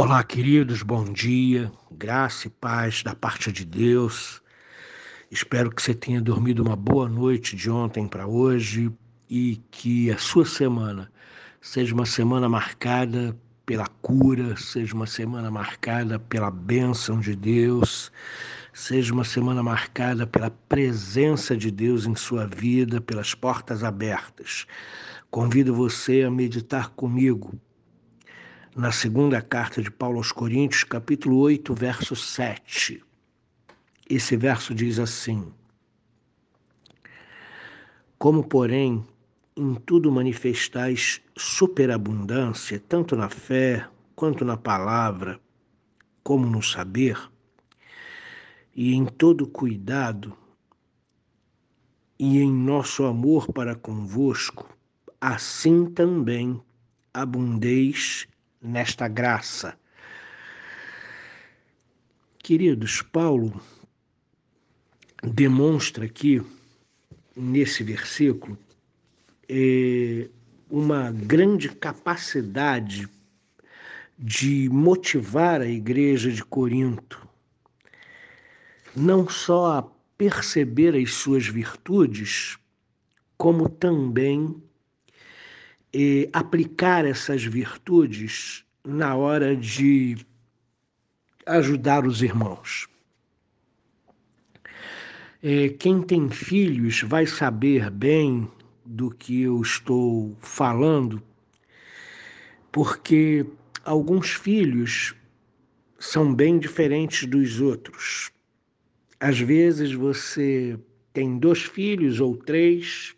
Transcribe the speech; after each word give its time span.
Olá, 0.00 0.22
queridos, 0.22 0.84
bom 0.84 1.02
dia, 1.12 1.72
graça 1.90 2.46
e 2.46 2.50
paz 2.50 3.02
da 3.02 3.16
parte 3.16 3.50
de 3.50 3.64
Deus. 3.64 4.40
Espero 5.28 5.72
que 5.72 5.82
você 5.82 5.92
tenha 5.92 6.20
dormido 6.20 6.62
uma 6.62 6.76
boa 6.76 7.08
noite 7.08 7.56
de 7.56 7.68
ontem 7.68 8.06
para 8.06 8.24
hoje 8.24 8.92
e 9.28 9.60
que 9.72 10.08
a 10.12 10.16
sua 10.16 10.44
semana 10.44 11.10
seja 11.60 11.92
uma 11.92 12.06
semana 12.06 12.48
marcada 12.48 13.36
pela 13.66 13.88
cura, 14.00 14.56
seja 14.56 14.94
uma 14.94 15.04
semana 15.04 15.50
marcada 15.50 16.16
pela 16.16 16.48
bênção 16.48 17.18
de 17.18 17.34
Deus, 17.34 18.12
seja 18.72 19.12
uma 19.12 19.24
semana 19.24 19.64
marcada 19.64 20.28
pela 20.28 20.52
presença 20.68 21.56
de 21.56 21.72
Deus 21.72 22.06
em 22.06 22.14
sua 22.14 22.46
vida, 22.46 23.00
pelas 23.00 23.34
portas 23.34 23.82
abertas. 23.82 24.64
Convido 25.28 25.74
você 25.74 26.22
a 26.22 26.30
meditar 26.30 26.90
comigo 26.90 27.60
na 28.78 28.92
segunda 28.92 29.42
carta 29.42 29.82
de 29.82 29.90
Paulo 29.90 30.18
aos 30.18 30.30
Coríntios, 30.30 30.84
capítulo 30.84 31.36
8, 31.38 31.74
verso 31.74 32.14
7. 32.14 33.02
Esse 34.08 34.36
verso 34.36 34.72
diz 34.72 35.00
assim: 35.00 35.52
Como, 38.16 38.46
porém, 38.46 39.04
em 39.56 39.74
tudo 39.74 40.12
manifestais 40.12 41.20
superabundância, 41.36 42.80
tanto 42.88 43.16
na 43.16 43.28
fé, 43.28 43.84
quanto 44.14 44.44
na 44.44 44.56
palavra, 44.56 45.40
como 46.22 46.46
no 46.46 46.62
saber, 46.62 47.18
e 48.76 48.94
em 48.94 49.06
todo 49.06 49.48
cuidado, 49.48 50.38
e 52.16 52.38
em 52.38 52.52
nosso 52.52 53.04
amor 53.04 53.52
para 53.52 53.74
convosco, 53.74 54.72
assim 55.20 55.84
também 55.86 56.62
abundeis 57.12 58.28
nesta 58.60 59.08
graça. 59.08 59.78
Queridos, 62.38 63.02
Paulo 63.02 63.60
demonstra 65.22 66.04
aqui, 66.04 66.42
nesse 67.36 67.82
versículo, 67.82 68.58
é, 69.48 70.28
uma 70.70 71.10
grande 71.10 71.68
capacidade 71.68 73.08
de 74.18 74.68
motivar 74.68 75.60
a 75.60 75.66
igreja 75.66 76.30
de 76.30 76.44
Corinto, 76.44 77.26
não 78.94 79.28
só 79.28 79.78
a 79.78 79.82
perceber 80.16 80.96
as 80.96 81.14
suas 81.14 81.46
virtudes, 81.46 82.58
como 83.36 83.68
também 83.68 84.60
aplicar 86.32 87.04
essas 87.04 87.44
virtudes 87.44 88.64
na 88.84 89.14
hora 89.14 89.56
de 89.56 90.16
ajudar 91.46 92.06
os 92.06 92.22
irmãos. 92.22 92.88
É, 95.42 95.68
quem 95.68 96.02
tem 96.02 96.28
filhos 96.28 97.02
vai 97.02 97.26
saber 97.26 97.90
bem 97.90 98.50
do 98.84 99.10
que 99.10 99.42
eu 99.42 99.60
estou 99.60 100.36
falando, 100.40 101.22
porque 102.72 103.46
alguns 103.84 104.30
filhos 104.30 105.14
são 105.98 106.34
bem 106.34 106.58
diferentes 106.58 107.26
dos 107.26 107.60
outros. 107.60 108.30
Às 109.20 109.38
vezes 109.38 109.92
você 109.92 110.78
tem 111.12 111.38
dois 111.38 111.62
filhos 111.62 112.20
ou 112.20 112.36
três, 112.36 113.14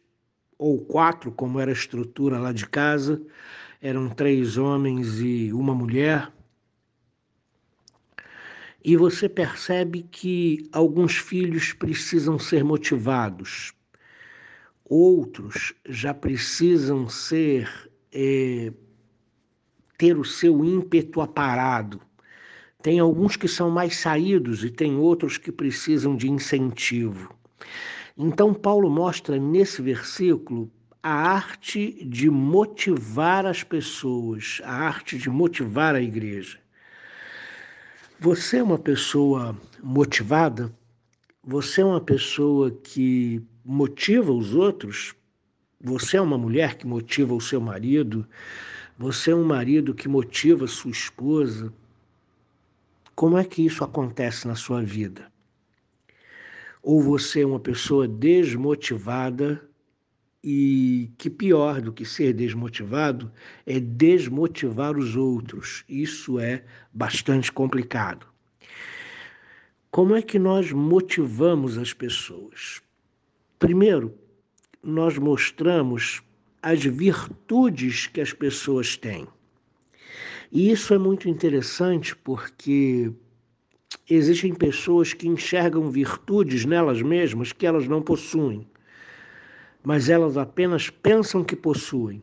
ou 0.61 0.78
quatro, 0.78 1.33
como 1.33 1.58
era 1.58 1.70
a 1.70 1.72
estrutura 1.72 2.39
lá 2.39 2.53
de 2.53 2.66
casa, 2.66 3.20
eram 3.80 4.11
três 4.11 4.58
homens 4.58 5.19
e 5.19 5.50
uma 5.55 5.75
mulher. 5.75 6.30
E 8.84 8.94
você 8.94 9.27
percebe 9.27 10.03
que 10.03 10.69
alguns 10.70 11.16
filhos 11.16 11.72
precisam 11.72 12.38
ser 12.38 12.62
motivados, 12.62 13.72
outros 14.84 15.72
já 15.88 16.12
precisam 16.12 17.09
ser 17.09 17.91
é, 18.12 18.71
ter 19.97 20.19
o 20.19 20.25
seu 20.25 20.62
ímpeto 20.62 21.22
aparado. 21.22 22.03
Tem 22.82 22.98
alguns 22.98 23.34
que 23.34 23.48
são 23.48 23.71
mais 23.71 23.97
saídos 23.97 24.62
e 24.62 24.69
tem 24.69 24.97
outros 24.97 25.38
que 25.38 25.50
precisam 25.50 26.15
de 26.15 26.31
incentivo. 26.31 27.34
Então, 28.22 28.53
Paulo 28.53 28.91
mostra 28.91 29.38
nesse 29.38 29.81
versículo 29.81 30.70
a 31.03 31.10
arte 31.10 32.04
de 32.04 32.28
motivar 32.28 33.47
as 33.47 33.62
pessoas, 33.62 34.60
a 34.62 34.75
arte 34.75 35.16
de 35.16 35.31
motivar 35.31 35.94
a 35.94 36.03
igreja. 36.03 36.59
Você 38.19 38.59
é 38.59 38.62
uma 38.62 38.78
pessoa 38.78 39.56
motivada? 39.82 40.70
Você 41.42 41.80
é 41.80 41.84
uma 41.86 42.00
pessoa 42.00 42.70
que 42.70 43.42
motiva 43.64 44.30
os 44.30 44.54
outros? 44.54 45.14
Você 45.80 46.19
é 46.19 46.20
uma 46.20 46.36
mulher 46.36 46.75
que 46.75 46.86
motiva 46.86 47.32
o 47.32 47.41
seu 47.41 47.59
marido? 47.59 48.28
Você 48.98 49.30
é 49.30 49.34
um 49.34 49.44
marido 49.44 49.94
que 49.94 50.10
motiva 50.10 50.66
sua 50.66 50.91
esposa? 50.91 51.72
Como 53.14 53.38
é 53.38 53.44
que 53.44 53.64
isso 53.64 53.82
acontece 53.82 54.47
na 54.47 54.56
sua 54.56 54.82
vida? 54.82 55.32
Ou 56.82 57.02
você 57.02 57.42
é 57.42 57.46
uma 57.46 57.60
pessoa 57.60 58.08
desmotivada 58.08 59.68
e 60.42 61.10
que 61.18 61.28
pior 61.28 61.80
do 61.80 61.92
que 61.92 62.04
ser 62.04 62.32
desmotivado 62.32 63.30
é 63.66 63.78
desmotivar 63.78 64.96
os 64.96 65.14
outros. 65.16 65.84
Isso 65.88 66.38
é 66.38 66.64
bastante 66.92 67.52
complicado. 67.52 68.26
Como 69.91 70.14
é 70.14 70.22
que 70.22 70.38
nós 70.38 70.72
motivamos 70.72 71.76
as 71.76 71.92
pessoas? 71.92 72.80
Primeiro, 73.58 74.14
nós 74.82 75.18
mostramos 75.18 76.22
as 76.62 76.82
virtudes 76.84 78.06
que 78.06 78.20
as 78.20 78.32
pessoas 78.32 78.97
têm. 78.97 79.26
E 80.50 80.70
isso 80.70 80.94
é 80.94 80.98
muito 80.98 81.28
interessante 81.28 82.16
porque 82.16 83.12
existem 84.09 84.55
pessoas 84.55 85.12
que 85.12 85.28
enxergam 85.28 85.91
virtudes 85.91 86.65
nelas 86.65 87.03
mesmas 87.03 87.53
que 87.53 87.67
elas 87.67 87.87
não 87.87 88.03
possuem, 88.03 88.67
mas 89.83 90.09
elas 90.09 90.37
apenas 90.37 90.91
pensam 90.91 91.45
que 91.45 91.56
possuem. 91.56 92.23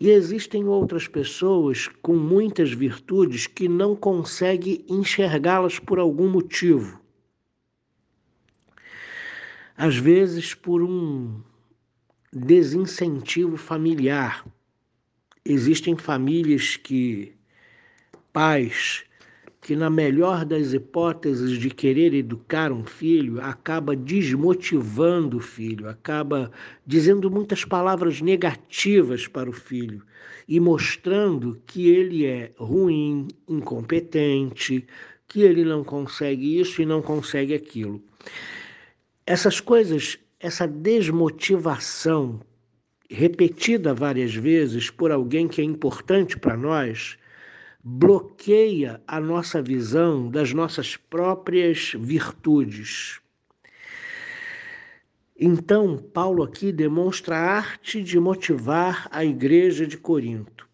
E 0.00 0.10
existem 0.10 0.64
outras 0.64 1.08
pessoas 1.08 1.88
com 2.00 2.14
muitas 2.16 2.72
virtudes 2.72 3.48
que 3.48 3.68
não 3.68 3.96
conseguem 3.96 4.84
enxergá-las 4.88 5.80
por 5.80 5.98
algum 5.98 6.28
motivo. 6.28 7.00
Às 9.76 9.96
vezes 9.96 10.54
por 10.54 10.82
um 10.82 11.42
desincentivo 12.32 13.56
familiar. 13.56 14.44
Existem 15.44 15.96
famílias 15.96 16.76
que 16.76 17.34
pais 18.32 19.04
que, 19.60 19.74
na 19.74 19.90
melhor 19.90 20.44
das 20.44 20.72
hipóteses 20.72 21.58
de 21.58 21.70
querer 21.70 22.14
educar 22.14 22.72
um 22.72 22.84
filho, 22.84 23.40
acaba 23.40 23.96
desmotivando 23.96 25.38
o 25.38 25.40
filho, 25.40 25.88
acaba 25.88 26.50
dizendo 26.86 27.30
muitas 27.30 27.64
palavras 27.64 28.20
negativas 28.20 29.26
para 29.26 29.50
o 29.50 29.52
filho 29.52 30.02
e 30.46 30.58
mostrando 30.58 31.60
que 31.66 31.88
ele 31.88 32.24
é 32.24 32.52
ruim, 32.56 33.28
incompetente, 33.48 34.86
que 35.26 35.42
ele 35.42 35.64
não 35.64 35.84
consegue 35.84 36.58
isso 36.58 36.80
e 36.80 36.86
não 36.86 37.02
consegue 37.02 37.52
aquilo. 37.52 38.02
Essas 39.26 39.60
coisas, 39.60 40.18
essa 40.40 40.66
desmotivação 40.66 42.40
repetida 43.10 43.92
várias 43.92 44.34
vezes 44.34 44.90
por 44.90 45.10
alguém 45.10 45.48
que 45.48 45.60
é 45.60 45.64
importante 45.64 46.38
para 46.38 46.56
nós, 46.56 47.18
bloqueia 47.82 49.00
a 49.06 49.20
nossa 49.20 49.62
visão 49.62 50.30
das 50.30 50.52
nossas 50.52 50.96
próprias 50.96 51.92
virtudes. 51.98 53.20
Então, 55.40 55.96
Paulo 55.96 56.42
aqui 56.42 56.72
demonstra 56.72 57.36
a 57.36 57.56
arte 57.58 58.02
de 58.02 58.18
motivar 58.18 59.08
a 59.12 59.24
igreja 59.24 59.86
de 59.86 59.96
Corinto. 59.96 60.68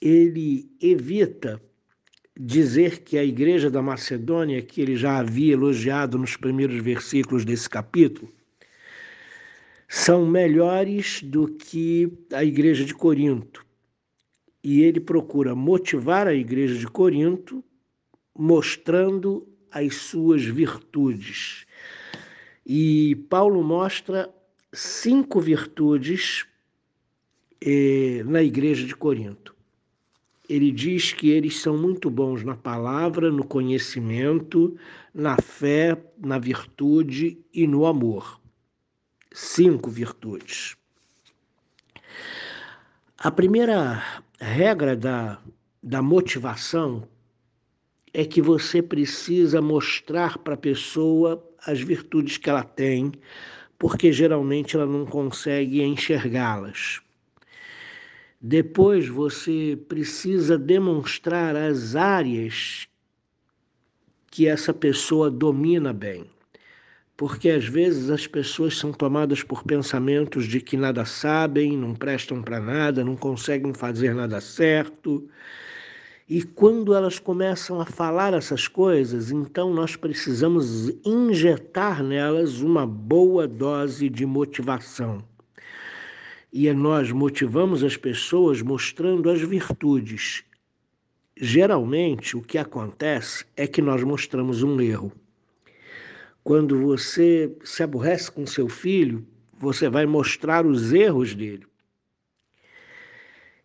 Ele 0.00 0.70
evita 0.80 1.60
dizer 2.38 3.00
que 3.00 3.16
a 3.16 3.24
igreja 3.24 3.70
da 3.70 3.80
Macedônia, 3.80 4.60
que 4.60 4.80
ele 4.80 4.94
já 4.94 5.18
havia 5.18 5.54
elogiado 5.54 6.18
nos 6.18 6.36
primeiros 6.36 6.80
versículos 6.82 7.44
desse 7.44 7.68
capítulo, 7.68 8.30
são 9.88 10.26
melhores 10.26 11.22
do 11.22 11.48
que 11.48 12.12
a 12.32 12.44
igreja 12.44 12.84
de 12.84 12.94
Corinto 12.94 13.66
e 14.68 14.82
ele 14.82 15.00
procura 15.00 15.54
motivar 15.54 16.28
a 16.28 16.34
igreja 16.34 16.78
de 16.78 16.86
Corinto 16.86 17.64
mostrando 18.38 19.48
as 19.72 19.94
suas 19.94 20.44
virtudes. 20.44 21.64
E 22.66 23.16
Paulo 23.30 23.62
mostra 23.62 24.28
cinco 24.70 25.40
virtudes 25.40 26.44
eh, 27.62 28.22
na 28.26 28.42
igreja 28.42 28.86
de 28.86 28.94
Corinto. 28.94 29.56
ele 30.46 30.70
diz 30.70 31.14
que 31.14 31.30
eles 31.30 31.58
são 31.60 31.78
muito 31.78 32.10
bons 32.10 32.44
na 32.44 32.54
palavra, 32.54 33.32
no 33.32 33.44
conhecimento, 33.44 34.76
na 35.14 35.38
fé, 35.40 35.96
na 36.18 36.38
virtude 36.38 37.38
e 37.54 37.66
no 37.66 37.86
amor. 37.86 38.38
Cinco 39.32 39.88
virtudes. 39.88 40.76
A 43.16 43.30
primeira 43.30 44.22
regra 44.38 44.96
da, 44.96 45.38
da 45.82 46.00
motivação 46.00 47.06
é 48.12 48.24
que 48.24 48.40
você 48.40 48.80
precisa 48.82 49.60
mostrar 49.60 50.38
para 50.38 50.54
a 50.54 50.58
pessoa 50.58 51.44
as 51.66 51.80
virtudes 51.80 52.36
que 52.36 52.48
ela 52.48 52.62
tem, 52.62 53.12
porque 53.78 54.12
geralmente 54.12 54.76
ela 54.76 54.86
não 54.86 55.04
consegue 55.04 55.82
enxergá-las. 55.82 57.00
Depois 58.40 59.08
você 59.08 59.78
precisa 59.88 60.56
demonstrar 60.56 61.56
as 61.56 61.96
áreas 61.96 62.88
que 64.30 64.46
essa 64.46 64.72
pessoa 64.72 65.30
domina 65.30 65.92
bem. 65.92 66.24
Porque 67.18 67.50
às 67.50 67.64
vezes 67.64 68.10
as 68.10 68.28
pessoas 68.28 68.78
são 68.78 68.92
tomadas 68.92 69.42
por 69.42 69.64
pensamentos 69.64 70.46
de 70.46 70.60
que 70.60 70.76
nada 70.76 71.04
sabem, 71.04 71.76
não 71.76 71.92
prestam 71.92 72.40
para 72.40 72.60
nada, 72.60 73.04
não 73.04 73.16
conseguem 73.16 73.74
fazer 73.74 74.14
nada 74.14 74.40
certo. 74.40 75.28
E 76.28 76.44
quando 76.44 76.94
elas 76.94 77.18
começam 77.18 77.80
a 77.80 77.84
falar 77.84 78.34
essas 78.34 78.68
coisas, 78.68 79.32
então 79.32 79.74
nós 79.74 79.96
precisamos 79.96 80.90
injetar 81.04 82.04
nelas 82.04 82.60
uma 82.60 82.86
boa 82.86 83.48
dose 83.48 84.08
de 84.08 84.24
motivação 84.24 85.18
e 86.52 86.72
nós 86.72 87.10
motivamos 87.10 87.82
as 87.82 87.96
pessoas 87.96 88.62
mostrando 88.62 89.28
as 89.28 89.40
virtudes. 89.40 90.44
Geralmente, 91.36 92.36
o 92.36 92.42
que 92.42 92.58
acontece 92.58 93.44
é 93.56 93.66
que 93.66 93.82
nós 93.82 94.04
mostramos 94.04 94.62
um 94.62 94.80
erro. 94.80 95.12
Quando 96.48 96.80
você 96.80 97.54
se 97.62 97.82
aborrece 97.82 98.32
com 98.32 98.46
seu 98.46 98.70
filho, 98.70 99.22
você 99.58 99.86
vai 99.86 100.06
mostrar 100.06 100.64
os 100.64 100.94
erros 100.94 101.34
dele. 101.34 101.66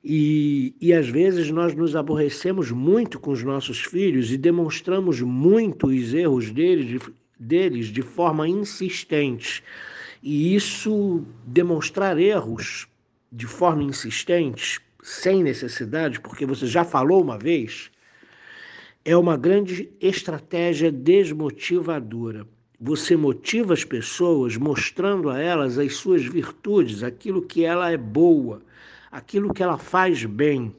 E, 0.04 0.76
e 0.82 0.92
às 0.92 1.08
vezes 1.08 1.50
nós 1.50 1.74
nos 1.74 1.96
aborrecemos 1.96 2.72
muito 2.72 3.22
com 3.22 3.32
os 3.32 3.42
nossos 3.42 3.80
filhos 3.80 4.34
e 4.34 4.38
demonstramos 4.38 5.22
muito 5.22 5.88
os 5.88 6.14
erros 6.14 6.52
deles 6.52 6.86
de, 6.86 7.00
deles 7.40 7.86
de 7.86 8.02
forma 8.02 8.50
insistente 8.50 9.64
e 10.22 10.54
isso 10.54 11.24
demonstrar 11.48 12.20
erros 12.20 12.86
de 13.32 13.48
forma 13.48 13.82
insistente, 13.82 14.82
sem 15.02 15.42
necessidade, 15.42 16.20
porque 16.20 16.46
você 16.46 16.68
já 16.68 16.84
falou 16.84 17.22
uma 17.22 17.38
vez, 17.38 17.90
é 19.06 19.16
uma 19.16 19.38
grande 19.38 19.90
estratégia 20.02 20.92
desmotivadora. 20.92 22.46
Você 22.86 23.16
motiva 23.16 23.74
as 23.74 23.86
pessoas 23.86 24.58
mostrando 24.58 25.30
a 25.30 25.40
elas 25.40 25.80
as 25.80 25.96
suas 25.96 26.26
virtudes, 26.26 27.02
aquilo 27.02 27.42
que 27.42 27.64
ela 27.64 27.90
é 27.90 27.96
boa, 27.96 28.62
aquilo 29.10 29.54
que 29.54 29.64
ela 29.64 29.78
faz 29.78 30.26
bem. 30.26 30.76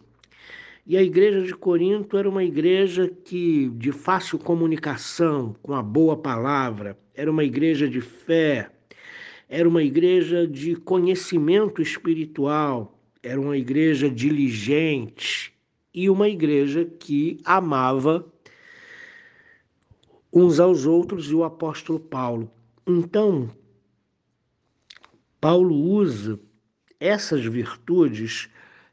E 0.87 0.99
a 0.99 1.03
igreja 1.03 1.41
de 1.41 1.55
Corinto 1.55 2.19
era 2.19 2.29
uma 2.29 2.45
igreja 2.45 3.11
que 3.25 3.71
de 3.71 3.91
fácil 3.91 4.39
comunicação 4.39 5.57
com 5.63 5.73
a 5.73 5.83
boa 5.83 6.15
palavra, 6.15 6.99
era 7.15 7.31
uma 7.31 7.43
igreja 7.43 7.89
de 7.89 8.03
fé, 8.03 8.71
era 9.49 9.67
uma 9.67 9.83
igreja 9.83 10.47
de 10.47 10.77
conhecimento 10.77 11.81
espiritual, 11.81 12.99
era 13.23 13.41
uma 13.41 13.57
igreja 13.57 14.11
diligente 14.11 15.55
e 15.95 16.11
uma 16.11 16.29
igreja 16.29 16.85
que 16.85 17.41
amava 17.47 18.31
uns 20.35 20.59
aos 20.59 20.85
outros 20.85 21.31
e 21.31 21.35
o 21.35 21.45
apóstolo 21.45 22.01
Paulo. 22.01 22.51
Então, 22.85 23.49
Paulo 25.41 25.77
usa 25.77 26.41
essas 26.99 27.45
virtudes 27.45 28.49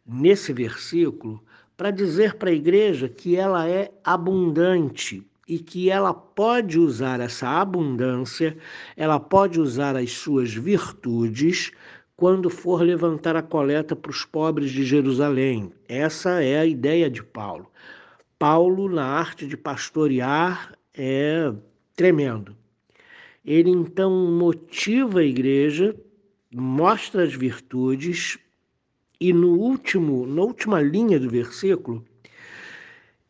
nesse 0.05 0.53
versículo 0.53 1.43
para 1.75 1.89
dizer 1.89 2.35
para 2.35 2.51
a 2.51 2.53
igreja 2.53 3.09
que 3.09 3.35
ela 3.35 3.67
é 3.67 3.91
abundante 4.03 5.25
e 5.47 5.57
que 5.57 5.89
ela 5.89 6.13
pode 6.13 6.77
usar 6.77 7.19
essa 7.19 7.47
abundância, 7.49 8.55
ela 8.95 9.19
pode 9.19 9.59
usar 9.59 9.95
as 9.95 10.11
suas 10.11 10.53
virtudes 10.53 11.71
quando 12.15 12.51
for 12.51 12.83
levantar 12.83 13.35
a 13.35 13.41
coleta 13.41 13.95
para 13.95 14.11
os 14.11 14.23
pobres 14.23 14.69
de 14.69 14.83
Jerusalém. 14.83 15.73
Essa 15.89 16.43
é 16.43 16.59
a 16.59 16.65
ideia 16.65 17.09
de 17.09 17.23
Paulo. 17.23 17.67
Paulo, 18.37 18.87
na 18.87 19.03
arte 19.03 19.47
de 19.47 19.57
pastorear, 19.57 20.73
é 20.93 21.30
tremendo. 21.95 22.55
Ele 23.43 23.69
então 23.69 24.11
motiva 24.11 25.19
a 25.19 25.25
igreja, 25.25 25.95
mostra 26.53 27.23
as 27.23 27.33
virtudes 27.33 28.37
e 29.19 29.31
no 29.31 29.49
último, 29.57 30.25
na 30.25 30.41
última 30.41 30.81
linha 30.81 31.19
do 31.19 31.29
versículo, 31.29 32.03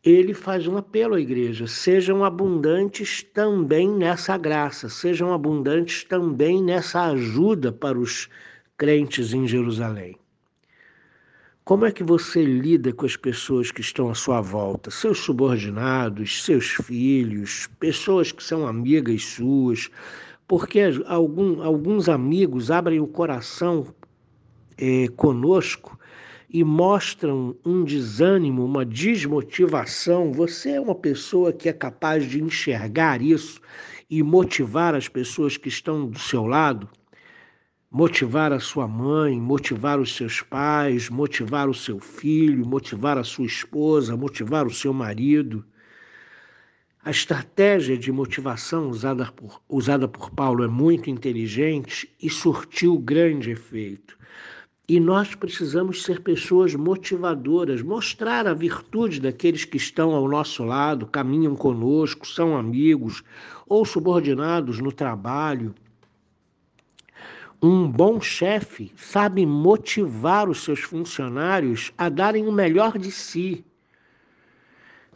ele 0.04 0.34
faz 0.34 0.66
um 0.66 0.76
apelo 0.76 1.14
à 1.14 1.20
igreja: 1.20 1.66
sejam 1.66 2.24
abundantes 2.24 3.22
também 3.22 3.88
nessa 3.88 4.36
graça, 4.36 4.88
sejam 4.88 5.32
abundantes 5.32 6.04
também 6.04 6.62
nessa 6.62 7.10
ajuda 7.10 7.70
para 7.70 7.98
os 7.98 8.28
crentes 8.76 9.32
em 9.32 9.46
Jerusalém. 9.46 10.16
Como 11.64 11.86
é 11.86 11.92
que 11.92 12.02
você 12.02 12.42
lida 12.44 12.92
com 12.92 13.06
as 13.06 13.16
pessoas 13.16 13.70
que 13.70 13.80
estão 13.80 14.10
à 14.10 14.16
sua 14.16 14.40
volta? 14.40 14.90
Seus 14.90 15.18
subordinados, 15.20 16.42
seus 16.42 16.70
filhos, 16.70 17.68
pessoas 17.78 18.32
que 18.32 18.42
são 18.42 18.66
amigas 18.66 19.24
suas, 19.24 19.88
porque 20.48 20.80
algum, 21.06 21.62
alguns 21.62 22.08
amigos 22.08 22.68
abrem 22.68 22.98
o 22.98 23.06
coração 23.06 23.94
é, 24.76 25.06
conosco 25.14 25.96
e 26.50 26.64
mostram 26.64 27.54
um 27.64 27.84
desânimo, 27.84 28.64
uma 28.64 28.84
desmotivação, 28.84 30.32
você 30.32 30.70
é 30.70 30.80
uma 30.80 30.96
pessoa 30.96 31.52
que 31.52 31.68
é 31.68 31.72
capaz 31.72 32.28
de 32.28 32.42
enxergar 32.42 33.22
isso 33.22 33.60
e 34.10 34.20
motivar 34.20 34.96
as 34.96 35.06
pessoas 35.06 35.56
que 35.56 35.68
estão 35.68 36.08
do 36.08 36.18
seu 36.18 36.44
lado? 36.44 36.88
Motivar 37.94 38.54
a 38.54 38.58
sua 38.58 38.88
mãe, 38.88 39.38
motivar 39.38 40.00
os 40.00 40.16
seus 40.16 40.40
pais, 40.40 41.10
motivar 41.10 41.68
o 41.68 41.74
seu 41.74 42.00
filho, 42.00 42.66
motivar 42.66 43.18
a 43.18 43.22
sua 43.22 43.44
esposa, 43.44 44.16
motivar 44.16 44.66
o 44.66 44.72
seu 44.72 44.94
marido. 44.94 45.62
A 47.04 47.10
estratégia 47.10 47.98
de 47.98 48.10
motivação 48.10 48.88
usada 48.88 49.30
por, 49.30 49.60
usada 49.68 50.08
por 50.08 50.30
Paulo 50.30 50.64
é 50.64 50.68
muito 50.68 51.10
inteligente 51.10 52.08
e 52.18 52.30
surtiu 52.30 52.96
grande 52.98 53.50
efeito. 53.50 54.16
E 54.88 54.98
nós 54.98 55.34
precisamos 55.34 56.02
ser 56.02 56.20
pessoas 56.20 56.74
motivadoras, 56.74 57.82
mostrar 57.82 58.46
a 58.46 58.54
virtude 58.54 59.20
daqueles 59.20 59.66
que 59.66 59.76
estão 59.76 60.12
ao 60.12 60.26
nosso 60.26 60.64
lado, 60.64 61.06
caminham 61.06 61.54
conosco, 61.54 62.26
são 62.26 62.56
amigos 62.56 63.22
ou 63.68 63.84
subordinados 63.84 64.78
no 64.78 64.90
trabalho. 64.90 65.74
Um 67.64 67.86
bom 67.88 68.20
chefe 68.20 68.90
sabe 68.96 69.46
motivar 69.46 70.48
os 70.48 70.64
seus 70.64 70.80
funcionários 70.80 71.92
a 71.96 72.08
darem 72.08 72.48
o 72.48 72.50
melhor 72.50 72.98
de 72.98 73.12
si. 73.12 73.64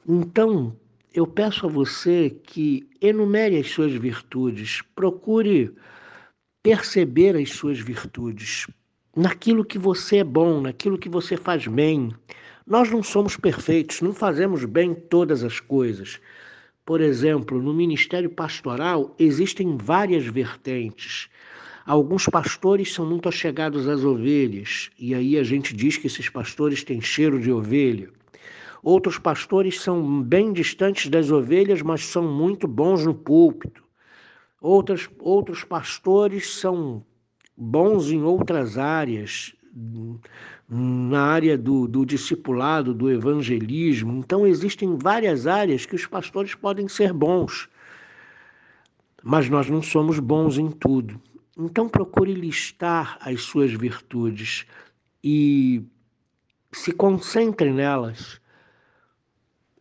Então, 0.08 0.76
eu 1.12 1.26
peço 1.26 1.66
a 1.66 1.68
você 1.68 2.30
que 2.44 2.88
enumere 3.00 3.58
as 3.58 3.68
suas 3.68 3.92
virtudes, 3.94 4.80
procure 4.94 5.74
perceber 6.62 7.34
as 7.36 7.50
suas 7.50 7.80
virtudes, 7.80 8.68
naquilo 9.16 9.64
que 9.64 9.76
você 9.78 10.18
é 10.18 10.24
bom, 10.24 10.60
naquilo 10.60 10.98
que 10.98 11.08
você 11.08 11.36
faz 11.36 11.66
bem. 11.66 12.14
Nós 12.64 12.88
não 12.92 13.02
somos 13.02 13.36
perfeitos, 13.36 14.00
não 14.00 14.12
fazemos 14.12 14.64
bem 14.64 14.94
todas 14.94 15.42
as 15.42 15.58
coisas. 15.58 16.20
Por 16.84 17.00
exemplo, 17.00 17.60
no 17.60 17.74
ministério 17.74 18.30
pastoral 18.30 19.16
existem 19.18 19.76
várias 19.76 20.24
vertentes. 20.26 21.28
Alguns 21.86 22.26
pastores 22.26 22.92
são 22.92 23.06
muito 23.06 23.28
achegados 23.28 23.86
às 23.86 24.02
ovelhas, 24.02 24.90
e 24.98 25.14
aí 25.14 25.38
a 25.38 25.44
gente 25.44 25.72
diz 25.72 25.96
que 25.96 26.08
esses 26.08 26.28
pastores 26.28 26.82
têm 26.82 27.00
cheiro 27.00 27.38
de 27.38 27.52
ovelha. 27.52 28.10
Outros 28.82 29.20
pastores 29.20 29.80
são 29.80 30.20
bem 30.20 30.52
distantes 30.52 31.08
das 31.08 31.30
ovelhas, 31.30 31.82
mas 31.82 32.04
são 32.04 32.24
muito 32.24 32.66
bons 32.66 33.06
no 33.06 33.14
púlpito. 33.14 33.84
Outros, 34.60 35.08
outros 35.20 35.62
pastores 35.62 36.54
são 36.54 37.04
bons 37.56 38.10
em 38.10 38.20
outras 38.20 38.76
áreas, 38.76 39.54
na 40.68 41.22
área 41.22 41.56
do, 41.56 41.86
do 41.86 42.04
discipulado, 42.04 42.92
do 42.92 43.08
evangelismo. 43.08 44.12
Então, 44.18 44.44
existem 44.44 44.98
várias 45.00 45.46
áreas 45.46 45.86
que 45.86 45.94
os 45.94 46.04
pastores 46.04 46.52
podem 46.52 46.88
ser 46.88 47.12
bons, 47.12 47.68
mas 49.22 49.48
nós 49.48 49.70
não 49.70 49.80
somos 49.80 50.18
bons 50.18 50.58
em 50.58 50.68
tudo. 50.68 51.20
Então, 51.56 51.88
procure 51.88 52.34
listar 52.34 53.18
as 53.20 53.42
suas 53.42 53.72
virtudes 53.72 54.66
e 55.25 55.82
se 56.72 56.92
concentre 56.92 57.72
nelas 57.72 58.40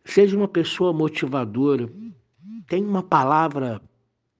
Seja 0.06 0.36
uma 0.36 0.46
pessoa 0.46 0.92
motivadora. 0.92 1.90
Tem 2.68 2.84
uma 2.84 3.02
palavra 3.02 3.82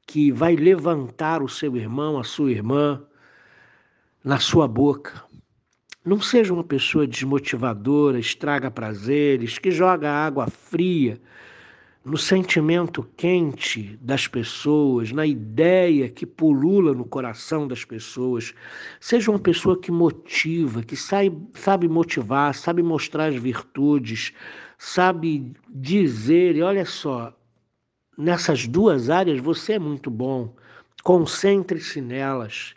que 0.06 0.30
vai 0.30 0.54
levantar 0.54 1.42
o 1.42 1.48
seu 1.48 1.76
irmão, 1.76 2.20
a 2.20 2.24
sua 2.24 2.52
irmã, 2.52 3.04
na 4.22 4.38
sua 4.38 4.68
boca. 4.68 5.24
Não 6.04 6.20
seja 6.20 6.54
uma 6.54 6.62
pessoa 6.62 7.04
desmotivadora, 7.04 8.16
estraga 8.20 8.70
prazeres, 8.70 9.58
que 9.58 9.72
joga 9.72 10.08
água 10.08 10.46
fria 10.46 11.20
no 12.06 12.16
sentimento 12.16 13.02
quente 13.16 13.98
das 14.00 14.28
pessoas, 14.28 15.10
na 15.10 15.26
ideia 15.26 16.08
que 16.08 16.24
pulula 16.24 16.94
no 16.94 17.04
coração 17.04 17.66
das 17.66 17.84
pessoas. 17.84 18.54
Seja 19.00 19.28
uma 19.28 19.40
pessoa 19.40 19.76
que 19.76 19.90
motiva, 19.90 20.84
que 20.84 20.96
sabe, 20.96 21.36
sabe 21.54 21.88
motivar, 21.88 22.54
sabe 22.54 22.80
mostrar 22.80 23.26
as 23.26 23.34
virtudes, 23.34 24.32
sabe 24.78 25.52
dizer, 25.68 26.54
e 26.54 26.62
olha 26.62 26.84
só, 26.84 27.36
nessas 28.16 28.68
duas 28.68 29.10
áreas 29.10 29.40
você 29.40 29.72
é 29.72 29.78
muito 29.80 30.08
bom, 30.08 30.54
concentre-se 31.02 32.00
nelas 32.00 32.76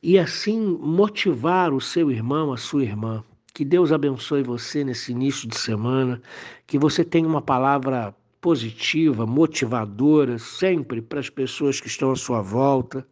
e 0.00 0.16
assim 0.16 0.60
motivar 0.60 1.72
o 1.72 1.80
seu 1.80 2.08
irmão, 2.08 2.52
a 2.52 2.56
sua 2.56 2.84
irmã. 2.84 3.24
Que 3.54 3.64
Deus 3.64 3.92
abençoe 3.92 4.42
você 4.42 4.82
nesse 4.82 5.12
início 5.12 5.48
de 5.48 5.56
semana, 5.56 6.20
que 6.66 6.76
você 6.76 7.04
tenha 7.04 7.28
uma 7.28 7.40
palavra 7.40 8.12
positiva, 8.40 9.24
motivadora 9.24 10.40
sempre 10.40 11.00
para 11.00 11.20
as 11.20 11.30
pessoas 11.30 11.80
que 11.80 11.86
estão 11.86 12.10
à 12.10 12.16
sua 12.16 12.42
volta 12.42 13.06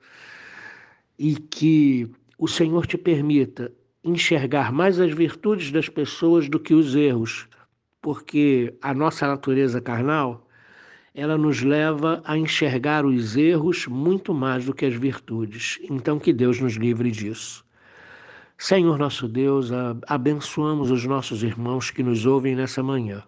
e 1.16 1.36
que 1.36 2.10
o 2.36 2.48
Senhor 2.48 2.88
te 2.88 2.98
permita 2.98 3.72
enxergar 4.02 4.72
mais 4.72 4.98
as 4.98 5.14
virtudes 5.14 5.70
das 5.70 5.88
pessoas 5.88 6.48
do 6.48 6.58
que 6.58 6.74
os 6.74 6.96
erros, 6.96 7.46
porque 8.00 8.74
a 8.82 8.92
nossa 8.92 9.28
natureza 9.28 9.80
carnal 9.80 10.48
ela 11.14 11.38
nos 11.38 11.62
leva 11.62 12.20
a 12.24 12.36
enxergar 12.36 13.06
os 13.06 13.36
erros 13.36 13.86
muito 13.86 14.34
mais 14.34 14.64
do 14.64 14.74
que 14.74 14.86
as 14.86 14.94
virtudes. 14.94 15.78
Então, 15.88 16.18
que 16.18 16.32
Deus 16.32 16.58
nos 16.58 16.74
livre 16.74 17.12
disso. 17.12 17.64
Senhor 18.56 18.98
nosso 18.98 19.26
Deus, 19.28 19.70
abençoamos 20.06 20.90
os 20.90 21.04
nossos 21.04 21.42
irmãos 21.42 21.90
que 21.90 22.02
nos 22.02 22.26
ouvem 22.26 22.54
nessa 22.54 22.82
manhã 22.82 23.24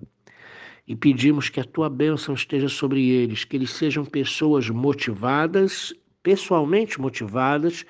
e 0.87 0.95
pedimos 0.95 1.49
que 1.49 1.61
a 1.61 1.65
tua 1.65 1.89
bênção 1.89 2.35
esteja 2.35 2.69
sobre 2.69 3.09
eles, 3.09 3.45
que 3.45 3.57
eles 3.57 3.71
sejam 3.71 4.05
pessoas 4.05 4.69
motivadas, 4.69 5.95
pessoalmente 6.23 7.01
motivadas 7.01 7.85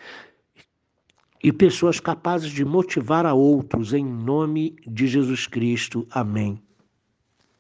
e 1.43 1.53
pessoas 1.53 2.01
capazes 2.01 2.51
de 2.51 2.65
motivar 2.65 3.27
a 3.27 3.35
outros, 3.35 3.93
em 3.93 4.05
nome 4.05 4.77
de 4.87 5.07
Jesus 5.07 5.47
Cristo. 5.47 6.07
Amém. 6.11 6.64